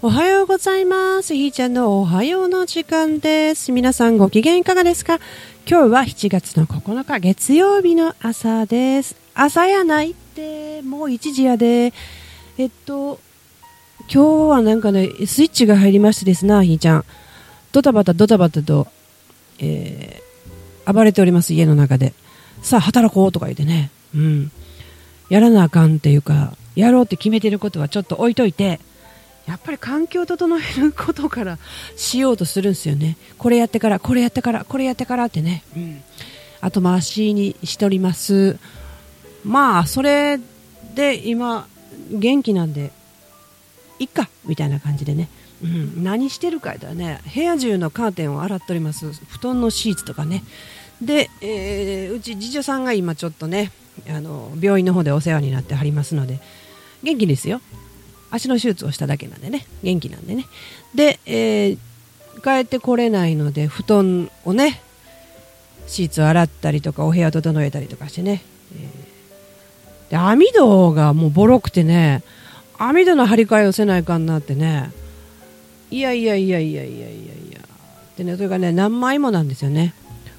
[0.00, 1.34] おはようございます。
[1.34, 3.72] ひーちゃんのおはようの時間です。
[3.72, 5.18] 皆さんご機嫌いかがですか？
[5.68, 9.16] 今日は7月の9日月曜日の朝です。
[9.34, 11.92] 朝やないって、もう1時やで。
[12.58, 13.18] えっと、
[14.02, 17.04] 今日はなんかね、スイッチが入りましてですな、ひーちゃん。
[17.72, 18.86] ドタバタドタバタと、
[19.58, 22.14] えー暴れております、家の中で。
[22.62, 23.90] さあ、働こうとか言ってね。
[24.14, 24.52] うん。
[25.28, 28.80] やらなあかんっていうか、やろうって決めてることはちょっと置いといて、
[29.48, 31.58] やっぱり環境を整えることから
[31.96, 33.16] しようとするんですよね。
[33.38, 35.64] これやってから、これやってから、これやってからってね。
[35.74, 36.02] うん。
[36.60, 38.58] 後回しにしております。
[39.44, 40.38] まあ、それ
[40.94, 41.66] で今、
[42.10, 42.92] 元気なんで、
[43.98, 45.30] いっかみたいな感じでね。
[45.62, 49.10] うん、何してるか言ったらね、部屋中のカーテンを洗っております。
[49.12, 50.44] 布団のシーツとかね。
[51.00, 53.72] で、えーうち次女さんが今ちょっとね、
[54.10, 56.38] あの、病院の方でお世話になってはりますので、
[57.02, 57.62] 元気ですよ。
[58.30, 59.66] 足の手術をしただけなんでね。
[59.82, 60.46] 元気なんでね。
[60.94, 61.78] で、えー
[62.40, 64.80] 帰ってこれないので布団をね
[65.88, 68.42] シーツを洗ったりとかお部屋整えたりとかしてね、
[68.76, 72.22] えーで網戸がもうボロくてね
[72.78, 74.92] 網戸の張り替えをせないかんなってね。
[75.90, 77.58] いやいやいやいやいやいやいや。
[78.16, 79.92] でねそれがね何枚もなんですよね。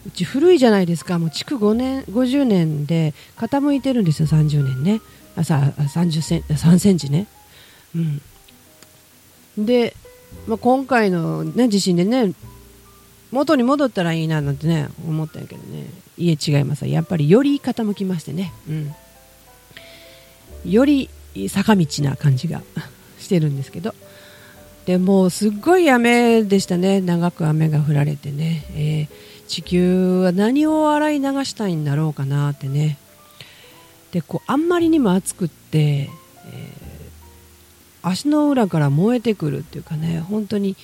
[0.08, 1.20] うち古いじゃないですか。
[1.20, 5.02] もう築5年50年で傾いてるんですよ30年ね。
[5.36, 7.28] あさ30セン3センチね。
[7.95, 8.00] う
[9.62, 9.95] ん、で、
[10.48, 12.34] まあ、今回の、ね、地震でね
[13.32, 15.88] 元に戻ったらいいななんてね思ったんやけどね。
[16.17, 18.94] 家違いますやっぱりより傾きましてね、うん、
[20.70, 21.10] より
[21.48, 22.62] 坂道な感じが
[23.20, 23.95] してるんですけど。
[24.86, 27.00] でもうすっごい雨でしたね。
[27.00, 33.00] 長く雨が降られてね、えー地球は何を洗い流したいんだろうかなってね。
[34.12, 36.10] でこうあんまりにも暑くって、え
[38.10, 40.76] 足の裏から燃えてくるっていうかね本当に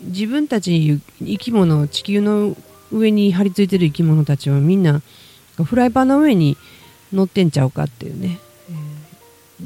[0.00, 2.56] 自分たち生き物地球の
[2.90, 5.00] 上に張り付いてる生き物たちはみんな
[5.56, 6.56] フライパンの上に
[7.12, 8.38] 乗ってんちゃうかっていうね、
[8.70, 9.02] えー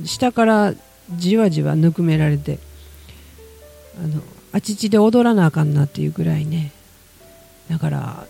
[0.05, 0.75] 下から
[1.15, 2.59] じわじわぬくめられて
[3.99, 4.21] あの
[4.53, 6.73] あちちで踊らなあかんなっていうぐらいね。
[7.71, 8.27] だから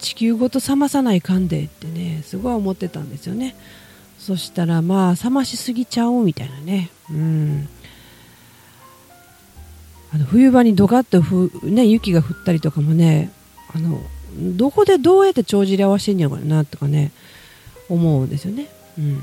[0.00, 3.54] 地球ごと冷まさないかんでってねすごい思ってたんですよね。
[4.18, 6.90] そしたらまあ冷ましすぎちゃおうみたいなね。
[7.10, 7.68] うん。
[10.12, 13.32] あの冬場にドカッとふ、ね、雪が降ったりとかもね
[13.74, 14.00] あの
[14.38, 17.12] どこでどうやって帳尻合わせてんやろなとかね
[17.88, 18.68] 思うんですよね、
[18.98, 19.20] うん、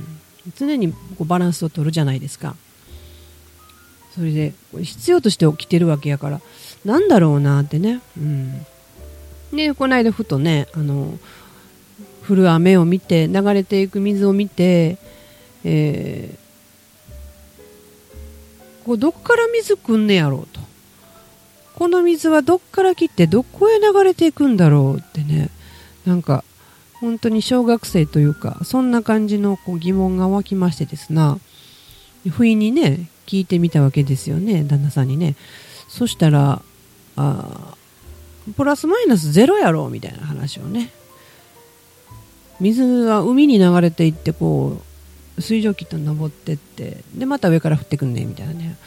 [0.56, 2.56] 常にこうバランスを取るじゃないですか。
[4.14, 6.40] それで必要として起きてるわけやから
[6.86, 8.64] なんだろうなってね、うん、
[9.52, 11.18] でこの間ふとねあの
[12.30, 15.00] 降る雨を見て流れていく水を見て、
[15.64, 16.44] えー
[18.84, 20.60] こうどっから水くんねやろうと。
[21.76, 25.50] この水はどっから来てどこへ流れていくんだろうってね。
[26.06, 26.44] なんか
[27.00, 31.40] 本当に小学生というかそんな感じのこう疑問が湧きましてですな。
[32.30, 35.36] 不意にね聞いてみたわけですよね旦那さんにね。
[35.88, 36.62] そしたら
[37.16, 37.76] あ
[38.56, 40.92] プラスマイナスゼロやろみたいな話をね。
[42.60, 44.82] 水は海に流れていってこ
[45.38, 48.78] う水蒸気と登ってってでまた上から降ってくんねみたいなね。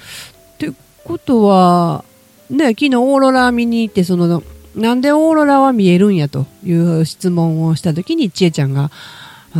[0.54, 0.72] って
[1.04, 2.04] ことは
[2.51, 4.43] ね昨日オーロラ見に行ってその
[4.75, 8.91] なんでオーロラは見えるんやという質問をした時に千恵ちゃんが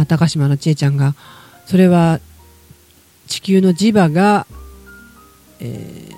[0.09, 1.15] 高島の千恵ちゃんが
[1.65, 2.21] それは
[3.27, 4.47] 地球の磁場が、
[5.61, 6.17] えー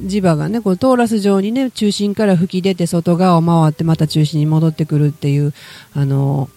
[0.00, 5.52] 磁場がねこうトーラス状にね中心から吹き出て外側を回ってまた中心に戻ってくるっていう
[5.94, 6.48] あの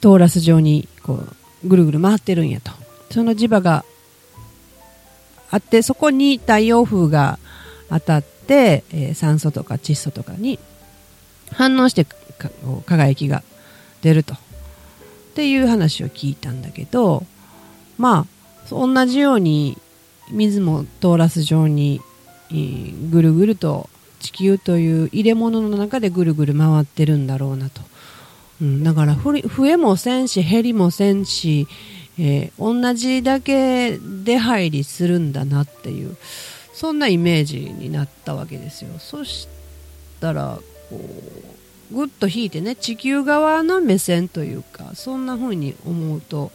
[0.00, 1.14] トーラス状にこ
[1.64, 2.72] うぐるぐる回ってるんやと。
[3.10, 3.84] その磁場が
[5.50, 7.38] あってそこに太陽風が
[7.88, 10.58] 当たって、えー酸素とか窒素とかに
[11.52, 12.06] 反応して
[12.86, 13.42] 輝きが
[14.02, 14.34] 出ると。
[14.34, 14.36] っ
[15.34, 17.24] ていう話を聞いたんだけど
[17.98, 19.78] まあ同じように
[20.30, 22.00] 水もトーラス状に
[22.50, 23.88] えーぐるぐると
[24.18, 27.80] 地球という入れ物の中でぐるぐる回ってるんだろうなと、
[28.60, 31.68] うん、だから増えもせんし減りもせんし、
[32.18, 36.16] えー同じだけ出入りするんだなっていう。
[36.80, 38.98] そんなイメージになったわけですよ。
[38.98, 39.48] そし
[40.18, 40.98] たらこ
[41.92, 46.50] うぐっと引いてね地球側の目線というかそんな風に思うと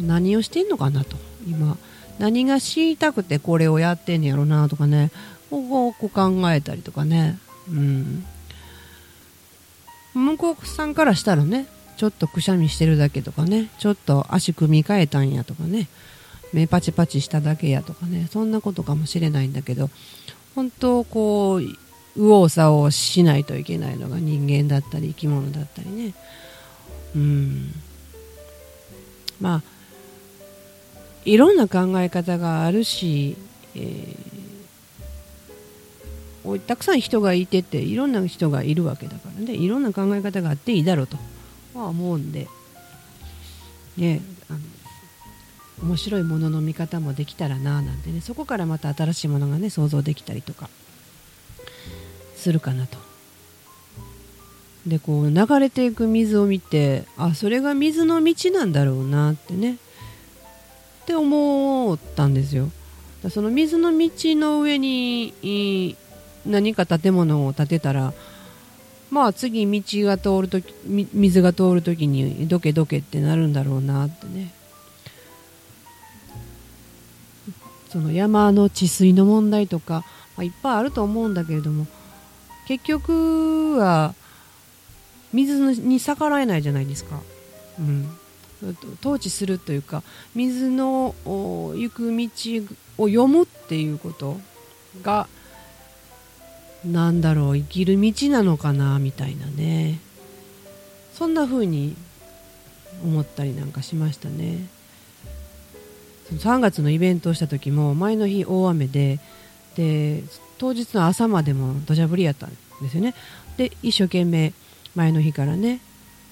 [0.00, 1.18] 何をしてんのかなと。
[1.46, 1.76] 今
[2.18, 5.10] 何が知りたくてこれをやってんやろなとかね
[5.50, 7.38] ここをこう考えたりとかね。
[7.68, 8.24] うん。
[10.14, 11.66] 向こうさんからしたらね
[11.98, 15.88] ちょっとくしゃみしてるだけとかねちょっと足組み替えたんやとかね。
[16.54, 18.28] 目パチパチしただけやとかね。
[18.30, 19.90] そんなことかもしれないんだけど
[20.54, 21.76] 本当こう右
[22.16, 26.14] 往左往しないといけないのが人間だったり生き物だったりね。
[27.16, 27.72] うん。
[29.40, 29.62] まあ
[31.24, 33.36] いろんな考え方があるし、
[33.74, 39.54] えー、たくさん人がいてていろんな人がいるわけだからね。
[39.54, 41.16] いろんな考え方があっていいだろうと
[41.74, 42.46] は思うんで、
[43.96, 44.22] ね、
[45.82, 48.20] 面白いものの見方もできたらななんてね。
[48.20, 50.68] そこからまた新しいものがね想像できたりとか。
[52.36, 52.98] するかなと。
[54.86, 59.78] でこう流れていく水を見てあそれが水の道なんだろうなってね。
[61.02, 62.70] って思ったんですよ。
[63.30, 65.96] その水の道の上に
[66.44, 68.12] 何か建物を建てたら
[69.10, 74.52] まあ次道が通るとき水が通るときにどけどけってなるんだろうなってね。
[77.94, 80.04] その山の治水の問題とか、
[80.36, 81.86] まあ、いっぱいあると思うんだけれども
[82.66, 84.16] 結局は
[85.32, 87.20] 水に逆らえないじゃないですか、
[87.78, 88.08] うん、
[88.98, 90.02] 統治するというか
[90.34, 92.28] 水の行く道
[92.98, 94.40] を読むっていうこと
[95.04, 95.28] が
[96.84, 100.00] なんだろう生きる道なのかなみたいなね。
[101.14, 101.96] そんな風に
[103.04, 104.66] 思ったりなんかしましたね。
[106.32, 109.20] 3月のイベントをした時も前の日大雨で
[109.76, 110.22] で
[110.58, 112.50] 当日の朝までも土砂降りやったん
[112.82, 113.14] ですよね。
[113.56, 114.52] で一生懸命
[114.94, 115.80] 前の日からね、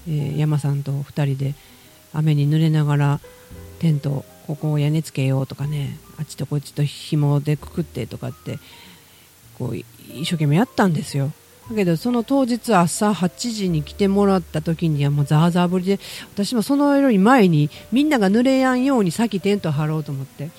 [0.07, 1.55] えー、山さんと2人で
[2.13, 3.19] 雨に濡れながら
[3.79, 8.59] テントここを屋根つけようとかねあっちとこっちと紐でくくってとかって
[9.57, 9.85] こう一
[10.25, 11.31] 生懸命やったんですよ。
[11.69, 15.99] だけどその当日朝8時に来てもらった時にはもうザーザー降りで
[16.33, 20.49] 私もそのより前にみんなが濡れやんように先テント張ろうと思って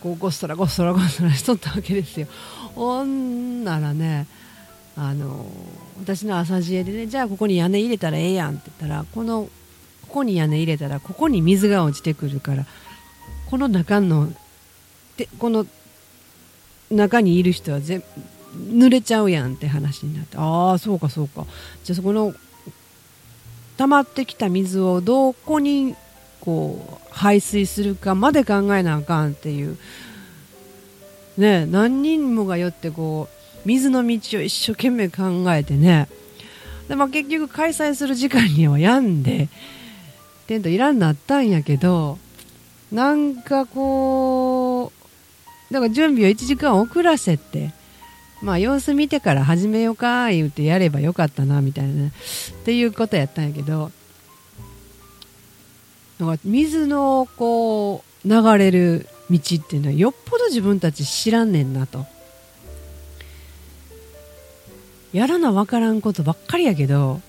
[0.00, 2.28] こうごっそらごっそらごっそらしとったわけですよ。
[2.74, 4.26] ほんならね
[4.96, 5.46] あの
[5.98, 9.48] 私の朝知恵でねじゃあここに屋根入れたらええやんって言ったらこの
[10.02, 12.66] ここに屋根入れたらここに水が落ちてくるから
[13.50, 14.32] この中の
[15.16, 15.66] でこの
[16.90, 18.02] 中にいる人は全
[18.56, 21.46] 濡れちゃうやんって話になってああそうかそうか。
[21.84, 22.34] じゃあそこの
[23.76, 25.94] 溜まってきた水をどこに
[26.40, 29.76] こう排水するかまで考えなあかんっていう。
[31.36, 36.08] ね何人もがよってこう水の道を一生懸命考えてね。
[36.88, 39.48] で、まあ、結局開催する時間には病んで
[40.46, 42.18] テントいらんなったんやけど
[42.92, 44.92] なんかこ
[45.70, 47.72] うだから準備を1時間遅らせて
[48.42, 52.10] まあ様子見てから始めようか言うてやればよかったなみたいな、っ
[52.64, 53.90] ていうことやったんやけど
[56.18, 62.06] なんか水のこう流れる道っていうのはよっぽど自分たち知らんねんなと。
[65.12, 67.22] やらな分からんことばっかりやけど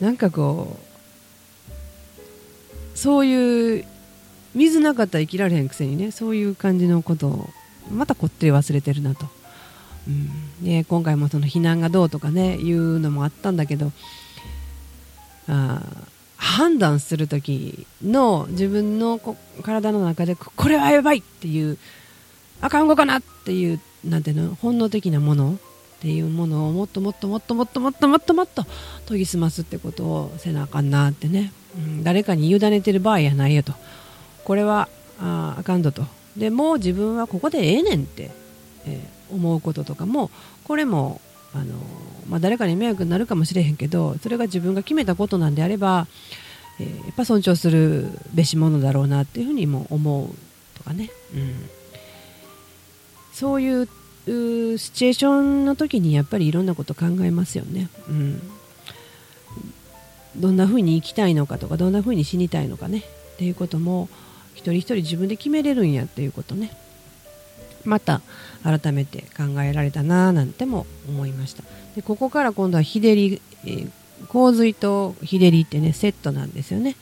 [0.00, 0.78] なんかこ
[2.94, 3.84] うそういう
[4.54, 7.50] 水なかったら生きられへんくせにねそういう感じのことを
[7.90, 9.26] またこってり忘れてるなと、
[10.06, 10.66] うん。
[10.66, 13.92] ね、今回もその避難がどうとかねいうのもあったんだけど
[15.48, 15.82] あ
[16.36, 19.20] 判断する時の自分の
[19.62, 21.78] 体の中でこれはやばいっていう
[22.60, 25.58] あかん動かなっていうなんていうの本能的なもの
[25.98, 28.64] っていうものをもっともっともっともっともっともっともっと
[29.08, 33.74] 研ぎ澄ますってことをせなあかんなってね、うん、誰かに委ねてる場合やないよと。
[34.44, 34.88] これは
[35.20, 36.06] ああかんどと。
[36.38, 38.30] でもう自分はここでええねんって、
[38.86, 40.30] えー、思うこととかも
[40.64, 41.20] これも
[41.52, 41.74] あの、
[42.28, 46.06] まあ、誰かに迷惑になるかもしれへんけどそれが自分が決めたことなんであれば、
[46.80, 50.28] えー、やっぱ尊重するべしものだろうなっていうふうにも思う
[50.76, 51.68] とかね、うん、
[53.32, 53.88] そういう
[54.28, 57.88] シチュエーションの時にやっぱりいろんなこと考えますよね。
[58.08, 58.42] うん。
[60.36, 62.98] どんな風に生きたいのかとかどんな風に死にたいのかね。
[62.98, 64.08] っていうことも
[64.58, 66.76] 一人一人自分で決めれるんやっていうことね。
[67.84, 68.20] また
[68.64, 71.62] 改めて考えられたなぁなんても思いました。
[71.94, 73.90] でここから今度は日照り、えー、
[74.26, 76.96] 洪水と日照りってねセットなんですよね。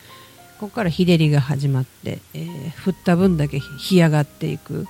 [0.60, 4.86] ここから日照りが始まって、えー、降った分だけ干上がっていく、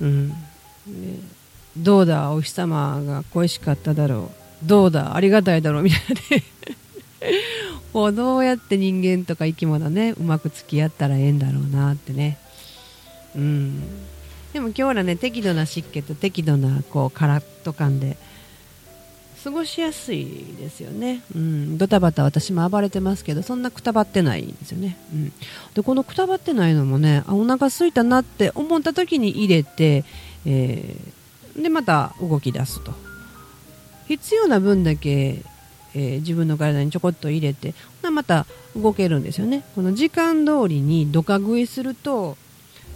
[0.00, 0.32] うん、
[1.76, 4.30] どうだお日様が恋しかっただろ
[4.64, 4.66] う。
[4.66, 6.44] どうだありがたいだろうみたいなね。
[7.96, 12.36] こうどうやって人間とか生き物ねうまく付き合ったらええんだろうなってね。
[13.34, 13.80] うん。
[14.52, 18.18] でも今日はね適度な湿気と適度なこうカラッと感で
[19.42, 20.26] 過ごしやすい
[20.58, 25.32] ですよね、うん、ドタバタ私も暴れてますけどそんなくたばってないんですよね、うん、
[25.74, 30.04] でこのくたばってないのもねあお腹空いたなって思った時に入れて、
[30.44, 32.92] えー、でまた動き出すと。
[34.06, 35.42] 必要な分だけ、
[35.96, 37.74] えー、自分の体にちょこっと入れて
[38.12, 39.64] また動けるんですよね。
[39.74, 42.36] この時間通りにどか食いすると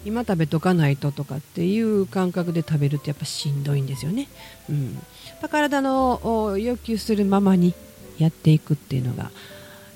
[0.05, 4.29] 今食べとかないととかっていう感覚で食べるとやっぱしんどいんですよね、
[4.71, 4.99] うん、
[5.51, 7.75] 体の要求するままに
[8.19, 9.31] やっていくっていうのが、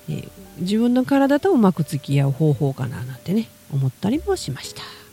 [0.09, 5.04] えー、自分の体とうまく付き合う方法かななんてね思ったりもしました。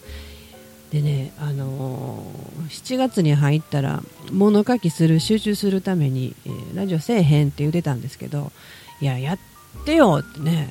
[0.92, 8.52] でね、あのー、7月に入ったら物書きする集中するために、えー、ラジオせえへんって言ってたんですけど
[9.00, 9.38] いややっ
[9.86, 10.68] てよってね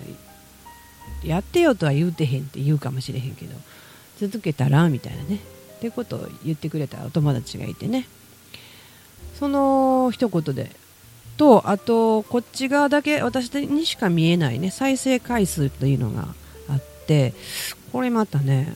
[1.24, 3.56] やってよとは言うてへんって言うかもしれへんけど
[4.20, 5.40] 続けたらみたいなね
[5.78, 8.08] ってことを言ってくれたお友達がいてね。
[9.40, 10.70] その一言で
[11.38, 16.28] とあとこっち側だけ私にしか見えないね再生回数というのが
[16.70, 17.34] あって
[17.92, 18.72] これまたね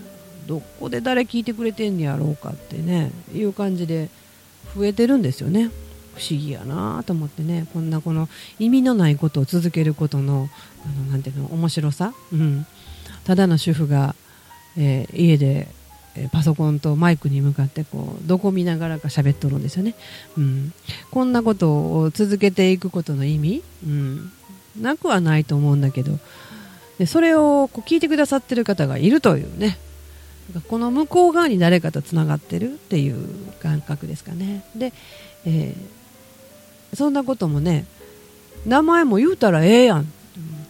[0.48, 4.10] どこで誰聞いてくれてんねやろうかってねいう感じで
[4.76, 5.72] 増えてるんですよね。
[6.16, 7.68] 不思議やなと思ってね。
[7.74, 10.50] こんなこの意味のないことを続けることの
[10.86, 12.66] あのなんていうの面白さ、うん、
[13.26, 14.16] ただの主婦が
[14.78, 15.68] えー、家で
[16.32, 19.96] パソコンとマイクに向かってこうどこ見ながらか喋っとるんですよね、
[20.38, 20.74] うん、
[21.12, 24.32] こんなことを続けていくことの意味、うん、
[24.80, 26.18] なくはないと思うんだけど。
[26.98, 29.78] でそれをこう聞いてくださってる方がいるというね。
[30.68, 33.28] この向こう側に誰かとつながってるっていう
[33.62, 34.66] 感覚ですかね。
[34.76, 34.94] で、
[35.46, 37.86] えー、そんなこともね
[38.66, 40.12] 名前も言うたらええやん。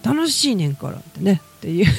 [0.04, 1.42] 楽しいねんからってね。
[1.58, 1.86] っていう。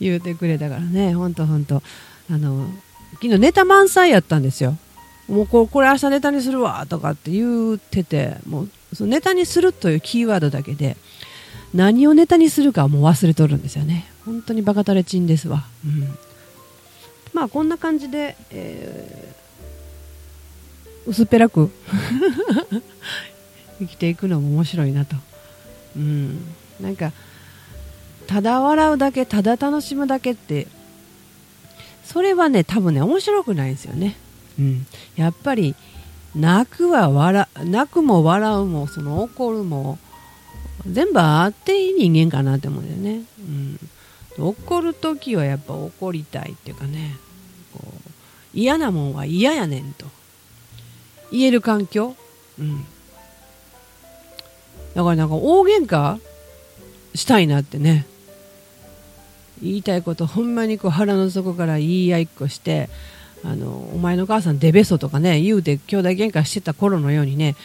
[0.00, 1.82] 言うてくれたからね、ほんとほんと。
[2.30, 2.68] あの、
[3.14, 4.76] 昨日ネタ満載やったんですよ。
[5.28, 10.96] もうここれ明日ネタにするわとかって言ってて、もうそのネタにするというキーワードだけで、
[11.74, 14.10] 何をネタにするかはもう忘れとるんですよね。
[14.24, 15.64] 本当にバカタレチンですわ。
[15.84, 16.18] うん。
[17.32, 21.70] まあこんな感じで、えー、薄っぺらく
[23.78, 25.16] 生きていくのも面白いなと。
[25.96, 26.38] うん。
[26.80, 27.12] なんか、
[28.28, 30.68] ただ笑うだけただ楽しむだけって
[32.04, 34.16] それはね多分ね面白くないんですよね、
[34.58, 35.74] うん、やっぱり
[36.36, 39.98] 泣くは笑泣くも笑うもその怒るも
[40.86, 43.24] 全部あっていい人間かなって思うんだよね、
[44.38, 47.16] うん、怒る時はやっぱ怒りたいっていうかね。
[47.72, 48.10] こう
[48.54, 50.06] 嫌なもんは嫌やねんと。
[51.30, 52.16] 言える環境、
[52.58, 52.84] うん、
[54.94, 56.18] だからなんか大喧嘩
[57.14, 58.06] したいなってね。
[59.62, 62.88] 言いたいことほんまにこう腹の底から言い合いっこして
[63.44, 67.56] あのお前の母さんデベソとかね言うて兄弟喧嘩してた頃のようにね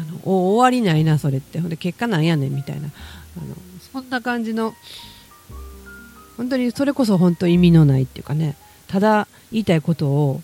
[0.00, 1.60] あの終わりないなそれって。
[1.60, 2.88] ほんで結果なんやねんみたいな。
[2.88, 3.54] あの
[3.92, 4.74] そんな感じの
[6.36, 8.56] 本当にそれこそ本当意味のないっていうかね。
[8.86, 10.42] ただ言いたいことを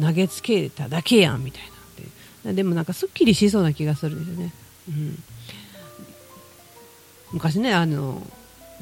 [0.00, 1.76] 投げつけただけやんみたいな。
[2.54, 4.52] でもなんかすっきりしそうな気がするんですよね、
[4.88, 5.22] うん、
[7.32, 8.22] 昔ねあの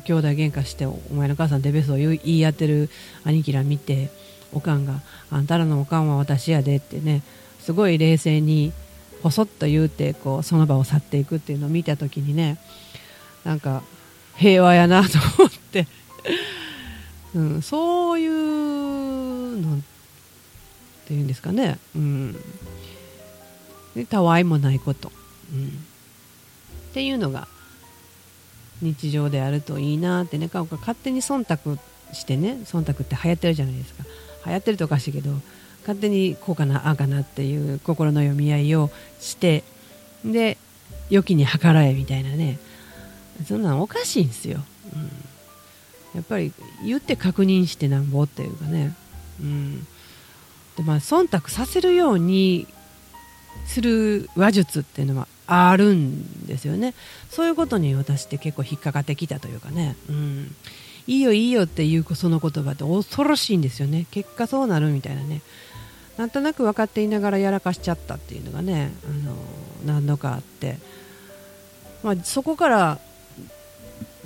[0.04, 2.90] 兄弟喧嘩してお前の母さんデベスを言い合ってる
[3.24, 4.10] 兄貴ら見て
[4.52, 5.00] おかんが
[5.30, 7.22] 「あんたらのおかんは私やで」ってね
[7.64, 8.74] すごい冷静に
[9.22, 12.58] ほそっと言うてこうその場を去っていくっていうのを見た時にね
[13.42, 13.82] なんか
[14.36, 15.86] 平和やなと思って、
[17.34, 19.80] うん、そういうのっ
[21.06, 22.36] ていうんですかね、うん、
[23.94, 25.10] でたわいもないこと、
[25.52, 25.70] うん、っ
[26.92, 27.48] ていうのが
[28.82, 30.50] 日常であるといいなってね。
[30.52, 31.78] 勝手に忖度
[32.12, 34.04] してね忖度って流行ってるじゃないですか。
[34.46, 35.30] 流行ってるとおかしいけど
[35.84, 39.62] 勝手にこうかなああかなっていう心の読み合いをして
[40.24, 40.56] で
[41.10, 42.58] 良きに計らえみたいなね。
[43.46, 44.60] そんなんおかしいんですよ、
[44.94, 45.10] うん、
[46.14, 46.52] やっぱり
[46.84, 48.94] 言って確認してなんぼっていうかね、
[49.40, 49.80] うん、
[50.76, 52.68] でまあ忖度させるように
[53.66, 56.94] する話術っていうのはあるんですよね。
[57.28, 60.54] そういうことに私って結構引っかかってきたというかね、うん、
[61.06, 64.06] いいよいいよっていうその言葉って恐ろしいんですよね。
[64.10, 65.42] 結果そうなるみたいなね。
[66.16, 69.34] なんとなく分かっていながらやらかしちゃったっていうのがねあの
[69.84, 70.78] 何度かあって、
[72.04, 72.98] まあ、そこから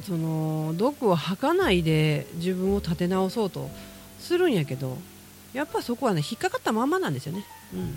[0.06, 3.70] その毒を吐かないで自分を立て直そうと
[4.20, 4.98] するんやけど
[5.54, 7.44] やっぱそこはね引っかかったままなんですよね。
[7.72, 7.94] うん、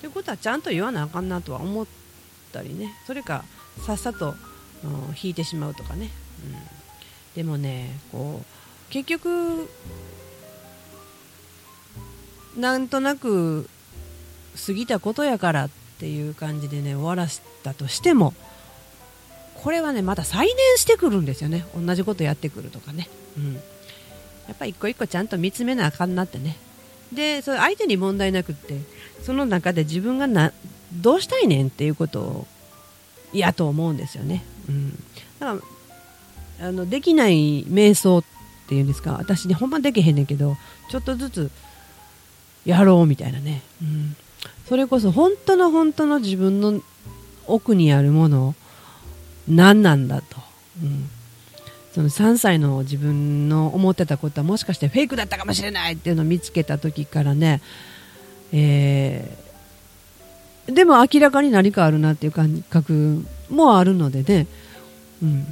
[0.00, 1.86] ということはちゃんと言わなあかんなとは思っ
[2.52, 2.94] たりね。
[3.06, 3.44] それか
[3.86, 4.34] さっさと、
[5.20, 6.10] 引いてしまうとかね、
[6.44, 6.83] うん、
[7.34, 9.68] でもねこう結局
[12.56, 13.68] なんとなく
[14.66, 18.34] 過ぎたことやからっていう感じでね終わらせたとしても
[19.62, 21.64] これはねまた再燃してくるんですよね。
[21.74, 23.60] 同じことやってくるとかね、うん、や
[24.52, 26.56] っぱ一個一個ちゃんと見つめなあかんなってね。
[27.12, 28.80] でそれ相手に問題なくって
[29.22, 30.52] その中で自分がな
[30.92, 32.46] どうしたいねんっていうことを
[33.32, 34.90] 嫌と思うんですよね、うん、
[35.38, 35.60] だから
[36.60, 38.24] あのできない瞑想っ
[38.68, 39.12] ていうんですか？
[39.18, 40.56] 私ねほんまできへんねんけど
[40.90, 41.50] ちょっとずつ
[42.64, 44.16] やろうみたいなね、うん、
[44.66, 46.80] それこそ本当の本当の自分の
[47.46, 48.54] 奥にあるもの
[49.46, 50.38] 何なんだと、
[50.82, 51.10] うん、
[51.92, 57.60] その3歳の自分の思ってたことはもしかしてフェイクだったかもしれないっていうのを見つけた時からね、
[58.52, 64.46] えー、でも明らかに何かあるなっていう感覚もあるのでね、
[65.22, 65.46] うん、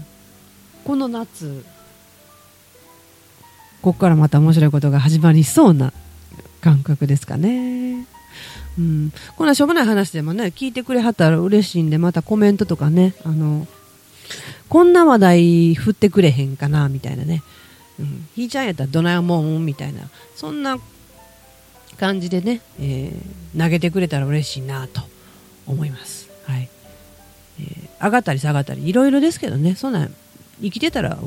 [0.85, 1.65] この夏
[3.83, 5.93] ここからまた面白いことが始まりそうな
[6.61, 8.07] 感覚ですかね。
[8.79, 13.67] うん、こんなしょうもない話でもね聞いてくれはったら嬉しいんでまたコメントとかねあの
[14.71, 17.43] こんな話題振ってくれへんかなみたいなね、
[18.01, 20.09] うん、ひーちゃんやったらどないもんみたいな。
[20.35, 20.79] そんな
[21.99, 25.03] 感じでね、えー、投げてくれたら嬉しいなと
[25.67, 26.69] 思います、はい。
[27.61, 29.75] えー、上がったり下がったりいろいろですけどね。
[29.75, 30.15] そんなん
[30.61, 31.19] 生きてたら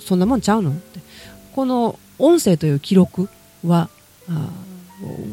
[0.00, 0.70] そんなもんちゃうの？
[0.70, 1.00] って。
[1.54, 3.28] この音声という記録
[3.64, 3.90] は
[4.28, 4.50] あ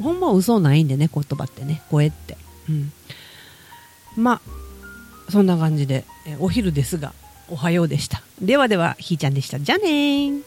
[0.01, 1.81] ほんま嘘ないんでね言葉ってね。
[1.89, 2.37] 声って、
[2.69, 2.91] うん、
[4.17, 4.41] ま
[5.27, 6.05] あそんな感じで、
[6.39, 7.13] お昼ですが
[7.49, 8.21] おはようでした。
[8.41, 9.59] ではではひーちゃんでした。
[9.59, 10.43] じゃあねー。